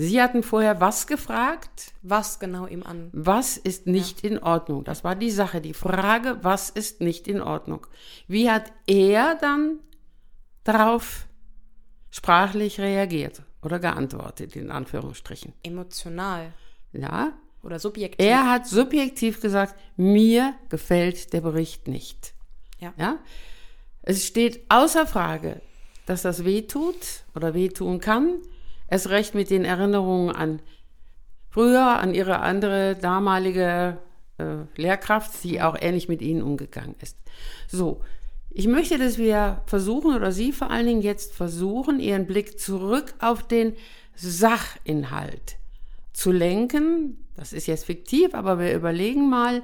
Sie 0.00 0.22
hatten 0.22 0.44
vorher 0.44 0.80
was 0.80 1.08
gefragt? 1.08 1.92
Was 2.02 2.38
genau 2.38 2.68
ihm 2.68 2.84
an? 2.84 3.10
Was 3.12 3.56
ist 3.56 3.88
nicht 3.88 4.22
ja. 4.22 4.30
in 4.30 4.38
Ordnung? 4.38 4.84
Das 4.84 5.02
war 5.02 5.16
die 5.16 5.32
Sache, 5.32 5.60
die 5.60 5.74
Frage, 5.74 6.38
was 6.42 6.70
ist 6.70 7.00
nicht 7.00 7.26
in 7.26 7.40
Ordnung? 7.40 7.84
Wie 8.28 8.48
hat 8.48 8.72
er 8.86 9.34
dann 9.34 9.80
darauf 10.62 11.26
sprachlich 12.10 12.78
reagiert 12.78 13.42
oder 13.60 13.80
geantwortet, 13.80 14.54
in 14.54 14.70
Anführungsstrichen? 14.70 15.52
Emotional. 15.64 16.52
Ja. 16.92 17.32
Oder 17.64 17.80
subjektiv. 17.80 18.24
Er 18.24 18.48
hat 18.48 18.68
subjektiv 18.68 19.40
gesagt, 19.40 19.74
mir 19.96 20.54
gefällt 20.68 21.32
der 21.32 21.40
Bericht 21.40 21.88
nicht. 21.88 22.34
Ja. 22.78 22.94
ja? 22.96 23.18
Es 24.02 24.24
steht 24.24 24.60
außer 24.68 25.08
Frage, 25.08 25.60
dass 26.06 26.22
das 26.22 26.44
wehtut 26.44 27.24
oder 27.34 27.52
wehtun 27.52 27.98
kann 27.98 28.38
Erst 28.88 29.10
recht 29.10 29.34
mit 29.34 29.50
den 29.50 29.64
Erinnerungen 29.64 30.34
an 30.34 30.60
früher, 31.50 31.98
an 31.98 32.14
ihre 32.14 32.40
andere 32.40 32.96
damalige 32.96 33.98
äh, 34.38 34.64
Lehrkraft, 34.76 35.42
die 35.44 35.60
auch 35.60 35.76
ähnlich 35.80 36.08
mit 36.08 36.22
ihnen 36.22 36.42
umgegangen 36.42 36.94
ist. 37.00 37.18
So, 37.68 38.00
ich 38.50 38.66
möchte, 38.66 38.98
dass 38.98 39.18
wir 39.18 39.62
versuchen, 39.66 40.14
oder 40.14 40.32
Sie 40.32 40.52
vor 40.52 40.70
allen 40.70 40.86
Dingen 40.86 41.02
jetzt 41.02 41.34
versuchen, 41.34 42.00
Ihren 42.00 42.26
Blick 42.26 42.58
zurück 42.58 43.14
auf 43.18 43.46
den 43.46 43.74
Sachinhalt 44.14 45.56
zu 46.12 46.32
lenken. 46.32 47.24
Das 47.36 47.52
ist 47.52 47.66
jetzt 47.66 47.84
fiktiv, 47.84 48.34
aber 48.34 48.58
wir 48.58 48.74
überlegen 48.74 49.28
mal, 49.28 49.62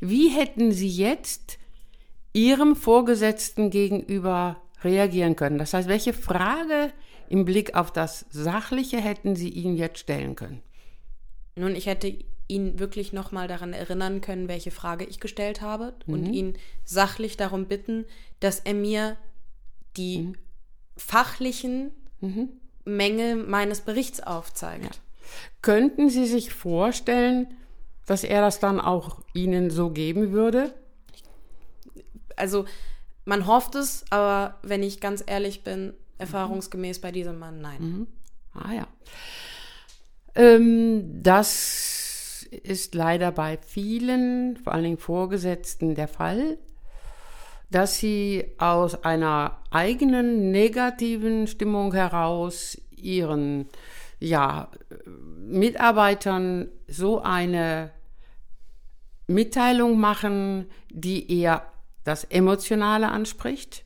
wie 0.00 0.28
hätten 0.28 0.72
Sie 0.72 0.88
jetzt 0.88 1.58
Ihrem 2.32 2.74
Vorgesetzten 2.74 3.70
gegenüber 3.70 4.56
reagieren 4.82 5.36
können? 5.36 5.58
Das 5.58 5.74
heißt, 5.74 5.88
welche 5.88 6.12
Frage 6.12 6.92
im 7.28 7.44
Blick 7.44 7.74
auf 7.74 7.92
das 7.92 8.26
Sachliche 8.30 8.98
hätten 8.98 9.36
Sie 9.36 9.48
ihn 9.48 9.76
jetzt 9.76 9.98
stellen 9.98 10.34
können? 10.36 10.62
Nun, 11.56 11.74
ich 11.76 11.86
hätte 11.86 12.16
ihn 12.48 12.78
wirklich 12.78 13.12
nochmal 13.12 13.48
daran 13.48 13.72
erinnern 13.72 14.20
können, 14.20 14.48
welche 14.48 14.70
Frage 14.70 15.04
ich 15.04 15.20
gestellt 15.20 15.60
habe 15.60 15.94
mhm. 16.06 16.14
und 16.14 16.32
ihn 16.32 16.58
sachlich 16.84 17.36
darum 17.36 17.66
bitten, 17.66 18.04
dass 18.40 18.60
er 18.60 18.74
mir 18.74 19.16
die 19.96 20.18
mhm. 20.18 20.34
fachlichen 20.96 21.92
mhm. 22.20 22.48
Mängel 22.84 23.36
meines 23.36 23.80
Berichts 23.80 24.20
aufzeigt. 24.20 24.84
Ja. 24.84 24.90
Könnten 25.62 26.10
Sie 26.10 26.26
sich 26.26 26.52
vorstellen, 26.52 27.54
dass 28.06 28.24
er 28.24 28.42
das 28.42 28.60
dann 28.60 28.80
auch 28.80 29.22
Ihnen 29.32 29.70
so 29.70 29.90
geben 29.90 30.32
würde? 30.32 30.74
Also, 32.36 32.66
man 33.24 33.46
hofft 33.46 33.74
es, 33.74 34.04
aber 34.10 34.58
wenn 34.62 34.82
ich 34.82 35.00
ganz 35.00 35.24
ehrlich 35.26 35.64
bin, 35.64 35.94
erfahrungsgemäß 36.18 37.00
bei 37.00 37.12
diesem 37.12 37.38
Mann, 37.38 37.60
nein. 37.60 37.80
Mhm. 37.80 38.06
Ah 38.54 38.72
ja. 38.72 38.86
Ähm, 40.34 41.22
das 41.22 42.46
ist 42.50 42.94
leider 42.94 43.32
bei 43.32 43.58
vielen, 43.58 44.56
vor 44.56 44.72
allen 44.72 44.84
Dingen 44.84 44.98
Vorgesetzten, 44.98 45.94
der 45.94 46.08
Fall, 46.08 46.58
dass 47.70 47.98
sie 47.98 48.44
aus 48.58 49.02
einer 49.04 49.58
eigenen 49.70 50.50
negativen 50.50 51.46
Stimmung 51.46 51.92
heraus 51.92 52.80
ihren 52.90 53.68
ja, 54.20 54.70
Mitarbeitern 55.06 56.68
so 56.86 57.20
eine 57.20 57.90
Mitteilung 59.26 59.98
machen, 59.98 60.66
die 60.90 61.40
eher 61.40 61.66
das 62.04 62.24
Emotionale 62.24 63.08
anspricht 63.08 63.83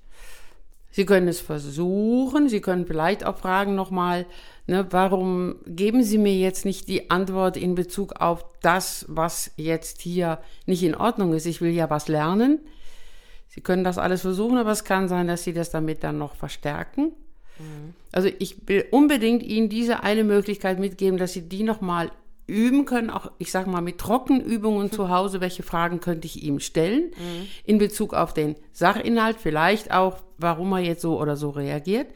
Sie 0.90 1.04
können 1.04 1.28
es 1.28 1.40
versuchen, 1.40 2.48
Sie 2.48 2.60
können 2.60 2.86
vielleicht 2.86 3.24
auch 3.24 3.36
fragen 3.36 3.74
nochmal, 3.74 4.26
ne, 4.66 4.86
warum 4.90 5.56
geben 5.66 6.02
Sie 6.02 6.18
mir 6.18 6.34
jetzt 6.34 6.64
nicht 6.64 6.88
die 6.88 7.10
Antwort 7.10 7.56
in 7.56 7.74
Bezug 7.74 8.20
auf 8.20 8.44
das, 8.62 9.04
was 9.08 9.50
jetzt 9.56 10.00
hier 10.00 10.38
nicht 10.66 10.82
in 10.82 10.94
Ordnung 10.94 11.34
ist? 11.34 11.46
Ich 11.46 11.60
will 11.60 11.72
ja 11.72 11.90
was 11.90 12.08
lernen. 12.08 12.60
Sie 13.48 13.60
können 13.60 13.84
das 13.84 13.98
alles 13.98 14.22
versuchen, 14.22 14.56
aber 14.56 14.72
es 14.72 14.84
kann 14.84 15.08
sein, 15.08 15.26
dass 15.26 15.44
Sie 15.44 15.52
das 15.52 15.70
damit 15.70 16.04
dann 16.04 16.18
noch 16.18 16.34
verstärken. 16.34 17.12
Mhm. 17.58 17.94
Also 18.12 18.28
ich 18.38 18.68
will 18.68 18.86
unbedingt 18.90 19.42
Ihnen 19.42 19.68
diese 19.68 20.02
eine 20.02 20.24
Möglichkeit 20.24 20.78
mitgeben, 20.78 21.18
dass 21.18 21.32
Sie 21.32 21.48
die 21.48 21.62
nochmal 21.62 22.10
üben 22.46 22.86
können, 22.86 23.10
auch 23.10 23.30
ich 23.38 23.52
sage 23.52 23.68
mal 23.68 23.82
mit 23.82 23.98
Trockenübungen 23.98 24.90
zu 24.90 25.10
Hause, 25.10 25.40
welche 25.40 25.62
Fragen 25.62 26.00
könnte 26.00 26.26
ich 26.26 26.42
ihm 26.42 26.60
stellen 26.60 27.10
mhm. 27.10 27.46
in 27.64 27.78
Bezug 27.78 28.14
auf 28.14 28.32
den 28.32 28.56
Sachinhalt, 28.72 29.36
vielleicht 29.38 29.92
auch, 29.92 30.18
warum 30.38 30.72
er 30.72 30.80
jetzt 30.80 31.02
so 31.02 31.20
oder 31.20 31.36
so 31.36 31.50
reagiert. 31.50 32.08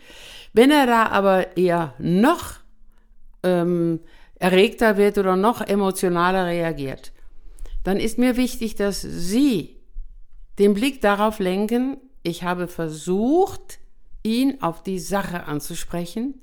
Wenn 0.53 0.71
er 0.71 0.87
da 0.87 1.07
aber 1.09 1.57
eher 1.57 1.95
noch 1.99 2.55
ähm, 3.43 4.01
erregter 4.37 4.97
wird 4.97 5.19
oder 5.19 5.37
noch 5.37 5.61
emotionaler 5.61 6.47
reagiert, 6.47 7.13
dann 7.85 7.99
ist 7.99 8.19
mir 8.19 8.37
wichtig, 8.37 8.75
dass 8.77 9.01
Sie 9.01 9.77
den 10.59 10.75
Blick 10.75 11.01
darauf 11.01 11.39
lenken, 11.39 11.97
ich 12.23 12.45
habe 12.45 12.69
versucht, 12.69 13.79
ihn 14.23 14.63
auf 14.63 14.83
die 14.83 14.99
Sache 14.99 15.45
anzusprechen, 15.45 16.41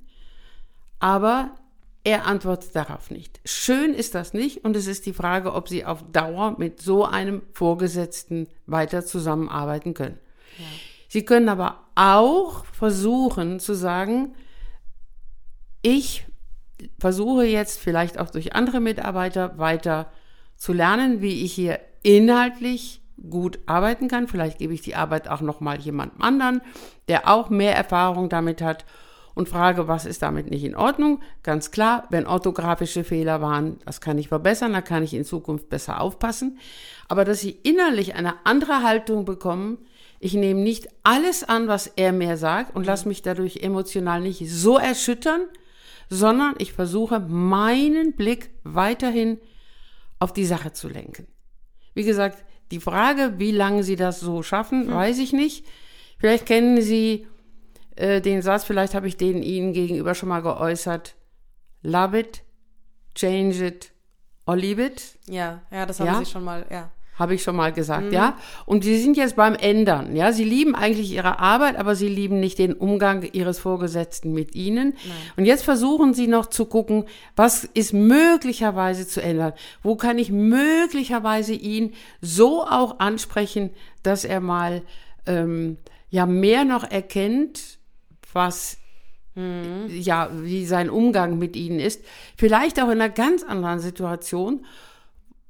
aber 1.00 1.56
er 2.04 2.26
antwortet 2.26 2.76
darauf 2.76 3.12
nicht. 3.12 3.39
Schön 3.46 3.94
ist 3.94 4.15
das 4.15 4.34
nicht 4.34 4.63
und 4.63 4.76
es 4.76 4.88
ist 4.88 5.06
die 5.06 5.13
Frage, 5.13 5.54
ob 5.54 5.70
Sie 5.70 5.86
auf 5.86 6.04
Dauer 6.12 6.56
mit 6.58 6.82
so 6.82 7.06
einem 7.06 7.42
Vorgesetzten 7.54 8.48
weiter 8.65 9.06
zusammenarbeiten 9.06 9.94
können. 9.94 10.18
Ja. 10.58 10.65
Sie 11.10 11.26
können 11.26 11.50
aber 11.50 11.88
auch 11.95 12.65
versuchen 12.65 13.60
zu 13.60 13.74
sagen, 13.74 14.36
ich 15.82 16.26
versuche 17.00 17.45
jetzt 17.45 17.80
vielleicht 17.80 18.19
auch 18.19 18.30
durch 18.30 18.54
andere 18.54 18.80
Mitarbeiter 18.80 19.58
weiter 19.58 20.12
zu 20.56 20.72
lernen, 20.72 21.22
wie 21.22 21.43
ich 21.43 21.52
hier 21.52 21.80
inhaltlich 22.04 23.02
gut 23.30 23.60
arbeiten 23.65 24.08
kann. 24.08 24.28
Vielleicht 24.28 24.60
gebe 24.60 24.74
ich 24.74 24.82
die 24.82 24.95
Arbeit 24.95 25.28
auch 25.28 25.41
noch 25.41 25.60
mal 25.60 25.80
jemandem 25.80 26.22
anderen, 26.22 26.62
der 27.08 27.28
auch 27.28 27.50
mehr 27.50 27.76
Erfahrung 27.76 28.30
damit 28.30 28.62
hat 28.62 28.86
und 29.34 29.50
frage, 29.50 29.88
was 29.88 30.06
ist 30.06 30.22
damit 30.22 30.52
nicht 30.52 30.63
in 30.63 30.76
Ordnung. 30.76 31.22
Ganz 31.41 31.72
klar, 31.72 32.06
wenn 32.12 32.28
orthografische 32.28 33.04
Fehler 33.04 33.41
waren, 33.41 33.80
das 33.84 34.00
kann 34.00 34.19
ich 34.19 34.28
verbessern, 34.28 34.74
da 34.74 34.82
kann 34.82 35.04
ich 35.04 35.15
in 35.15 35.26
Zukunft 35.26 35.69
besser 35.69 36.02
aufpassen. 36.02 36.60
Aber 37.08 37.26
dass 37.26 37.39
sie 37.39 37.52
innerlich 37.52 38.13
eine 38.13 38.45
andere 38.45 38.84
Haltung 38.84 39.26
bekommen, 39.26 39.80
ich 40.19 40.34
nehme 40.34 40.60
nicht 40.60 40.89
alles 41.03 41.43
an, 41.43 41.67
was 41.67 41.88
er 41.88 42.12
mir 42.12 42.38
sagt 42.38 42.75
und 42.75 42.86
lasse 42.86 43.08
mich 43.08 43.21
dadurch 43.21 43.58
emotional 43.58 44.21
nicht 44.21 44.49
so 44.49 44.77
erschüttern, 44.77 45.41
sondern 46.10 46.55
ich 46.58 46.73
versuche 46.73 47.19
meinen 47.19 48.13
Blick 48.13 48.51
weiterhin 48.63 49.39
auf 50.19 50.34
die 50.34 50.45
Sache 50.45 50.73
zu 50.73 50.89
lenken. 50.89 51.27
Wie 51.93 52.03
gesagt, 52.03 52.43
die 52.71 52.79
Frage, 52.79 53.36
wie 53.38 53.51
lange 53.51 53.84
Sie 53.84 53.95
das 53.95 54.19
so 54.19 54.43
schaffen, 54.43 54.88
hm. 54.88 54.93
weiß 54.93 55.19
ich 55.19 55.34
nicht. 55.34 55.65
Vielleicht 56.17 56.45
kennen 56.45 56.82
Sie 56.82 57.27
äh, 57.95 58.21
den 58.21 58.41
Satz, 58.41 58.63
vielleicht 58.65 58.93
habe 58.93 59.08
ich 59.08 59.17
den 59.17 59.41
Ihnen 59.41 59.73
gegenüber 59.73 60.15
schon 60.15 60.29
mal 60.29 60.41
geäußert. 60.41 61.15
Love 61.82 62.19
it, 62.19 62.43
change 63.15 63.65
it 63.65 63.91
or 64.45 64.58
leave 64.58 64.84
it. 64.84 65.17
Ja, 65.27 65.62
ja, 65.71 65.86
das 65.86 65.99
haben 65.99 66.08
ja? 66.08 66.19
Sie 66.19 66.25
schon 66.25 66.43
mal, 66.43 66.65
ja. 66.69 66.91
Habe 67.19 67.36
ich 67.36 67.43
schon 67.43 67.55
mal 67.55 67.71
gesagt, 67.73 68.05
mhm. 68.08 68.13
ja. 68.13 68.38
Und 68.65 68.84
sie 68.84 68.97
sind 68.97 69.17
jetzt 69.17 69.36
beim 69.36 69.55
Ändern, 69.55 70.15
ja. 70.15 70.32
Sie 70.32 70.45
lieben 70.45 70.73
eigentlich 70.73 71.12
ihre 71.12 71.39
Arbeit, 71.39 71.75
aber 71.75 71.95
sie 71.95 72.08
lieben 72.08 72.39
nicht 72.39 72.58
den 72.58 72.73
Umgang 72.73 73.27
ihres 73.34 73.60
Vorgesetzten 73.60 74.34
mit 74.34 74.55
ihnen. 74.55 74.93
Nein. 75.05 75.17
Und 75.36 75.45
jetzt 75.45 75.63
versuchen 75.63 76.13
sie 76.13 76.27
noch 76.27 76.47
zu 76.47 76.65
gucken, 76.65 77.03
was 77.36 77.65
ist 77.65 77.93
möglicherweise 77.93 79.08
zu 79.08 79.21
ändern? 79.21 79.53
Wo 79.84 79.95
kann 79.95 80.17
ich 80.17 80.32
möglicherweise 80.32 81.53
ihn 81.53 81.93
so 82.21 82.63
auch 82.63 82.99
ansprechen, 82.99 83.71
dass 84.01 84.23
er 84.23 84.39
mal 84.39 84.82
ähm, 85.25 85.77
ja 86.10 86.25
mehr 86.25 86.63
noch 86.63 86.89
erkennt, 86.89 87.79
was 88.34 88.77
mhm. 89.36 89.88
ja 89.89 90.29
wie 90.34 90.65
sein 90.65 90.89
Umgang 90.89 91.38
mit 91.38 91.55
ihnen 91.55 91.79
ist. 91.79 92.03
Vielleicht 92.38 92.79
auch 92.82 92.89
in 92.89 93.01
einer 93.01 93.10
ganz 93.10 93.43
anderen 93.43 93.79
Situation 93.79 94.65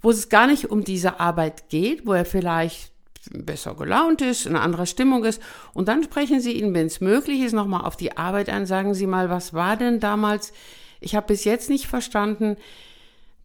wo 0.01 0.11
es 0.11 0.29
gar 0.29 0.47
nicht 0.47 0.69
um 0.69 0.83
diese 0.83 1.19
Arbeit 1.19 1.69
geht, 1.69 2.05
wo 2.05 2.13
er 2.13 2.25
vielleicht 2.25 2.91
besser 3.31 3.75
gelaunt 3.75 4.21
ist, 4.21 4.45
in 4.45 4.55
einer 4.55 4.63
anderen 4.63 4.87
Stimmung 4.87 5.25
ist. 5.25 5.41
Und 5.73 5.87
dann 5.87 6.03
sprechen 6.03 6.39
Sie 6.39 6.53
ihn, 6.53 6.73
wenn 6.73 6.87
es 6.87 7.01
möglich 7.01 7.41
ist, 7.41 7.53
nochmal 7.53 7.85
auf 7.85 7.97
die 7.97 8.17
Arbeit 8.17 8.49
an. 8.49 8.65
Sagen 8.65 8.93
Sie 8.93 9.07
mal, 9.07 9.29
was 9.29 9.53
war 9.53 9.77
denn 9.77 9.99
damals? 9.99 10.53
Ich 10.99 11.15
habe 11.15 11.27
bis 11.27 11.43
jetzt 11.43 11.69
nicht 11.69 11.87
verstanden, 11.87 12.57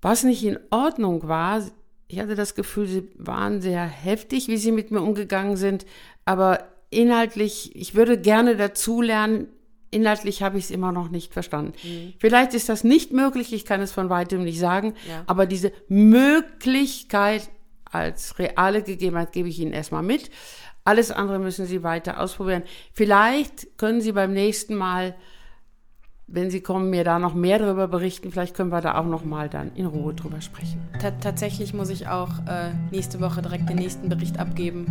was 0.00 0.24
nicht 0.24 0.44
in 0.44 0.58
Ordnung 0.70 1.28
war. 1.28 1.62
Ich 2.08 2.18
hatte 2.18 2.34
das 2.34 2.54
Gefühl, 2.54 2.86
Sie 2.86 3.08
waren 3.16 3.60
sehr 3.60 3.84
heftig, 3.84 4.48
wie 4.48 4.56
Sie 4.56 4.72
mit 4.72 4.90
mir 4.90 5.00
umgegangen 5.00 5.56
sind. 5.56 5.86
Aber 6.24 6.60
inhaltlich, 6.90 7.74
ich 7.74 7.94
würde 7.94 8.18
gerne 8.18 8.56
dazulernen, 8.56 9.48
inhaltlich 9.94 10.42
habe 10.42 10.58
ich 10.58 10.64
es 10.64 10.70
immer 10.70 10.92
noch 10.92 11.08
nicht 11.08 11.32
verstanden. 11.32 11.72
Mhm. 11.82 12.14
Vielleicht 12.18 12.54
ist 12.54 12.68
das 12.68 12.84
nicht 12.84 13.12
möglich, 13.12 13.52
ich 13.52 13.64
kann 13.64 13.80
es 13.80 13.92
von 13.92 14.10
weitem 14.10 14.42
nicht 14.42 14.58
sagen, 14.58 14.94
ja. 15.08 15.22
aber 15.26 15.46
diese 15.46 15.72
Möglichkeit 15.88 17.48
als 17.94 18.38
reale 18.38 18.82
Gegebenheit 18.82 19.32
gebe 19.32 19.48
ich 19.48 19.58
Ihnen 19.58 19.72
erstmal 19.72 20.02
mit. 20.02 20.30
Alles 20.84 21.10
andere 21.10 21.38
müssen 21.38 21.64
Sie 21.64 21.82
weiter 21.82 22.20
ausprobieren. 22.20 22.62
Vielleicht 22.92 23.78
können 23.78 24.00
Sie 24.00 24.12
beim 24.12 24.34
nächsten 24.34 24.74
Mal, 24.74 25.14
wenn 26.26 26.50
Sie 26.50 26.60
kommen, 26.60 26.90
mir 26.90 27.04
da 27.04 27.18
noch 27.18 27.34
mehr 27.34 27.58
darüber 27.58 27.88
berichten. 27.88 28.30
Vielleicht 28.30 28.54
können 28.54 28.70
wir 28.70 28.82
da 28.82 28.98
auch 28.98 29.06
noch 29.06 29.24
mal 29.24 29.48
dann 29.48 29.74
in 29.76 29.86
Ruhe 29.86 30.12
drüber 30.12 30.42
sprechen. 30.42 30.86
T 31.00 31.10
tatsächlich 31.20 31.72
muss 31.72 31.88
ich 31.88 32.08
auch 32.08 32.30
äh, 32.46 32.72
nächste 32.90 33.20
Woche 33.20 33.40
direkt 33.40 33.70
den 33.70 33.76
nächsten 33.76 34.08
Bericht 34.10 34.38
abgeben. 34.38 34.86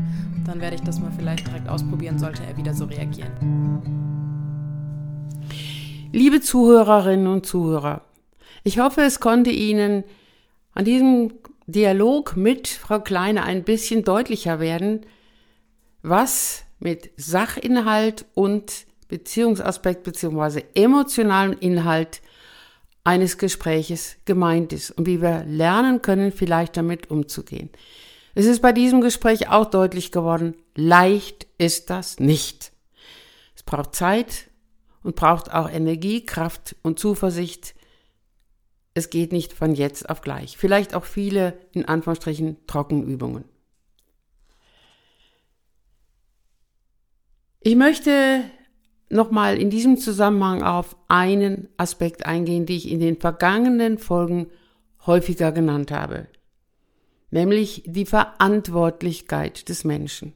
Dann 0.48 0.62
werde 0.62 0.76
ich 0.76 0.82
das 0.82 1.00
mal 1.00 1.12
vielleicht 1.16 1.46
direkt 1.46 1.70
ausprobieren, 1.70 2.18
sollte 2.18 2.44
er 2.44 2.58
wieder 2.58 2.74
so 2.74 2.86
reagieren. 2.86 4.13
Liebe 6.16 6.42
Zuhörerinnen 6.42 7.26
und 7.26 7.48
Zuhörer, 7.48 8.04
ich 8.64 8.78
hoffe, 8.78 9.02
es 9.02 9.20
konnte 9.20 9.50
Ihnen 9.50 10.04
an 10.74 10.86
diesem 10.86 11.34
Dialog 11.66 12.38
mit 12.38 12.68
Frau 12.68 13.00
Kleine 13.00 13.42
ein 13.46 13.64
bisschen 13.64 14.04
deutlicher 14.04 14.60
werden, 14.60 15.08
was 16.04 16.66
mit 16.78 17.10
Sachinhalt 17.18 18.26
und 18.36 18.86
Beziehungsaspekt 19.08 20.04
bzw. 20.04 20.62
emotionalem 20.76 21.58
Inhalt 21.60 22.22
eines 23.04 23.40
Gespräches 23.40 24.18
gemeint 24.26 24.72
ist 24.72 24.92
und 24.92 25.08
wie 25.08 25.20
wir 25.20 25.46
lernen 25.46 26.04
können, 26.04 26.32
vielleicht 26.32 26.78
damit 26.78 27.10
umzugehen. 27.10 27.72
Es 28.36 28.46
ist 28.46 28.62
bei 28.62 28.72
diesem 28.72 29.02
Gespräch 29.02 29.50
auch 29.50 29.66
deutlich 29.66 30.12
geworden, 30.12 30.54
leicht 30.76 31.48
ist 31.58 31.90
das 31.90 32.20
nicht. 32.20 32.72
Es 33.56 33.64
braucht 33.64 33.96
Zeit, 33.96 34.52
und 35.04 35.16
braucht 35.16 35.54
auch 35.54 35.70
Energie, 35.70 36.26
Kraft 36.26 36.76
und 36.82 36.98
Zuversicht. 36.98 37.76
Es 38.94 39.10
geht 39.10 39.32
nicht 39.32 39.54
von 39.54 39.76
jetzt 39.76 40.10
auf 40.10 40.22
gleich. 40.22 40.58
Vielleicht 40.58 40.96
auch 40.96 41.06
viele, 41.06 41.58
in 41.72 41.86
Anführungsstrichen, 41.86 42.66
Trockenübungen. 42.68 43.46
Ich 47.60 47.76
möchte 47.76 48.44
nochmal 49.10 49.58
in 49.58 49.70
diesem 49.70 49.98
Zusammenhang 49.98 50.64
auf 50.64 50.96
einen 51.08 51.70
Aspekt 51.78 52.26
eingehen, 52.26 52.66
den 52.66 52.76
ich 52.76 52.92
in 52.92 53.00
den 53.00 53.18
vergangenen 53.18 53.98
Folgen 53.98 54.48
häufiger 55.06 55.52
genannt 55.52 55.92
habe, 55.92 56.28
nämlich 57.32 57.84
die 57.86 58.06
Verantwortlichkeit 58.06 59.70
des 59.70 59.84
Menschen. 59.84 60.34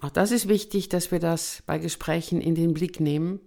Auch 0.00 0.10
das 0.10 0.30
ist 0.30 0.48
wichtig, 0.48 0.88
dass 0.88 1.10
wir 1.10 1.18
das 1.18 1.62
bei 1.66 1.78
Gesprächen 1.78 2.40
in 2.40 2.54
den 2.54 2.74
Blick 2.74 3.00
nehmen. 3.00 3.40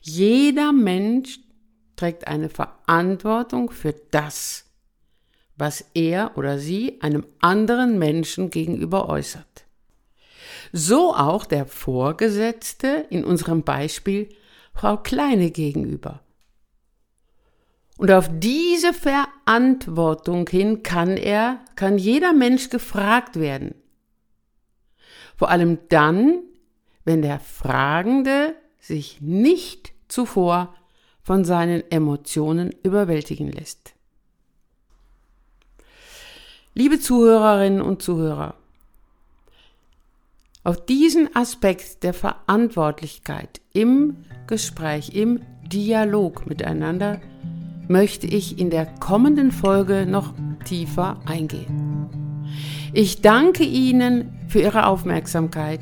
Jeder 0.00 0.72
Mensch 0.72 1.40
trägt 1.96 2.26
eine 2.26 2.48
Verantwortung 2.48 3.70
für 3.70 3.94
das, 4.10 4.64
was 5.56 5.84
er 5.94 6.36
oder 6.36 6.58
sie 6.58 7.00
einem 7.02 7.26
anderen 7.40 7.98
Menschen 7.98 8.50
gegenüber 8.50 9.08
äußert. 9.08 9.64
So 10.72 11.14
auch 11.14 11.44
der 11.44 11.66
Vorgesetzte 11.66 13.06
in 13.10 13.24
unserem 13.24 13.62
Beispiel 13.62 14.30
Frau 14.74 14.96
Kleine 14.96 15.50
gegenüber. 15.50 16.20
Und 17.98 18.10
auf 18.10 18.30
diese 18.32 18.94
Verantwortung 18.94 20.48
hin 20.48 20.82
kann 20.82 21.18
er, 21.18 21.60
kann 21.76 21.98
jeder 21.98 22.32
Mensch 22.32 22.70
gefragt 22.70 23.38
werden. 23.38 23.74
Vor 25.42 25.50
allem 25.50 25.78
dann, 25.88 26.38
wenn 27.04 27.20
der 27.20 27.40
Fragende 27.40 28.54
sich 28.78 29.20
nicht 29.20 29.92
zuvor 30.06 30.72
von 31.20 31.44
seinen 31.44 31.82
Emotionen 31.90 32.70
überwältigen 32.84 33.50
lässt. 33.50 33.92
Liebe 36.74 37.00
Zuhörerinnen 37.00 37.82
und 37.82 38.02
Zuhörer, 38.02 38.54
auf 40.62 40.86
diesen 40.86 41.34
Aspekt 41.34 42.04
der 42.04 42.14
Verantwortlichkeit 42.14 43.60
im 43.72 44.18
Gespräch, 44.46 45.12
im 45.12 45.40
Dialog 45.64 46.46
miteinander 46.46 47.20
möchte 47.88 48.28
ich 48.28 48.60
in 48.60 48.70
der 48.70 48.86
kommenden 49.00 49.50
Folge 49.50 50.06
noch 50.06 50.34
tiefer 50.64 51.20
eingehen. 51.26 52.21
Ich 52.94 53.22
danke 53.22 53.64
Ihnen 53.64 54.38
für 54.48 54.60
Ihre 54.60 54.86
Aufmerksamkeit 54.86 55.80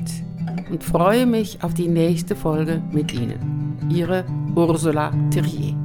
und 0.69 0.81
freue 0.81 1.25
mich 1.25 1.61
auf 1.61 1.73
die 1.73 1.89
nächste 1.89 2.37
Folge 2.37 2.81
mit 2.91 3.13
Ihnen. 3.13 3.77
Ihre 3.89 4.23
Ursula 4.55 5.11
Thierrier. 5.29 5.75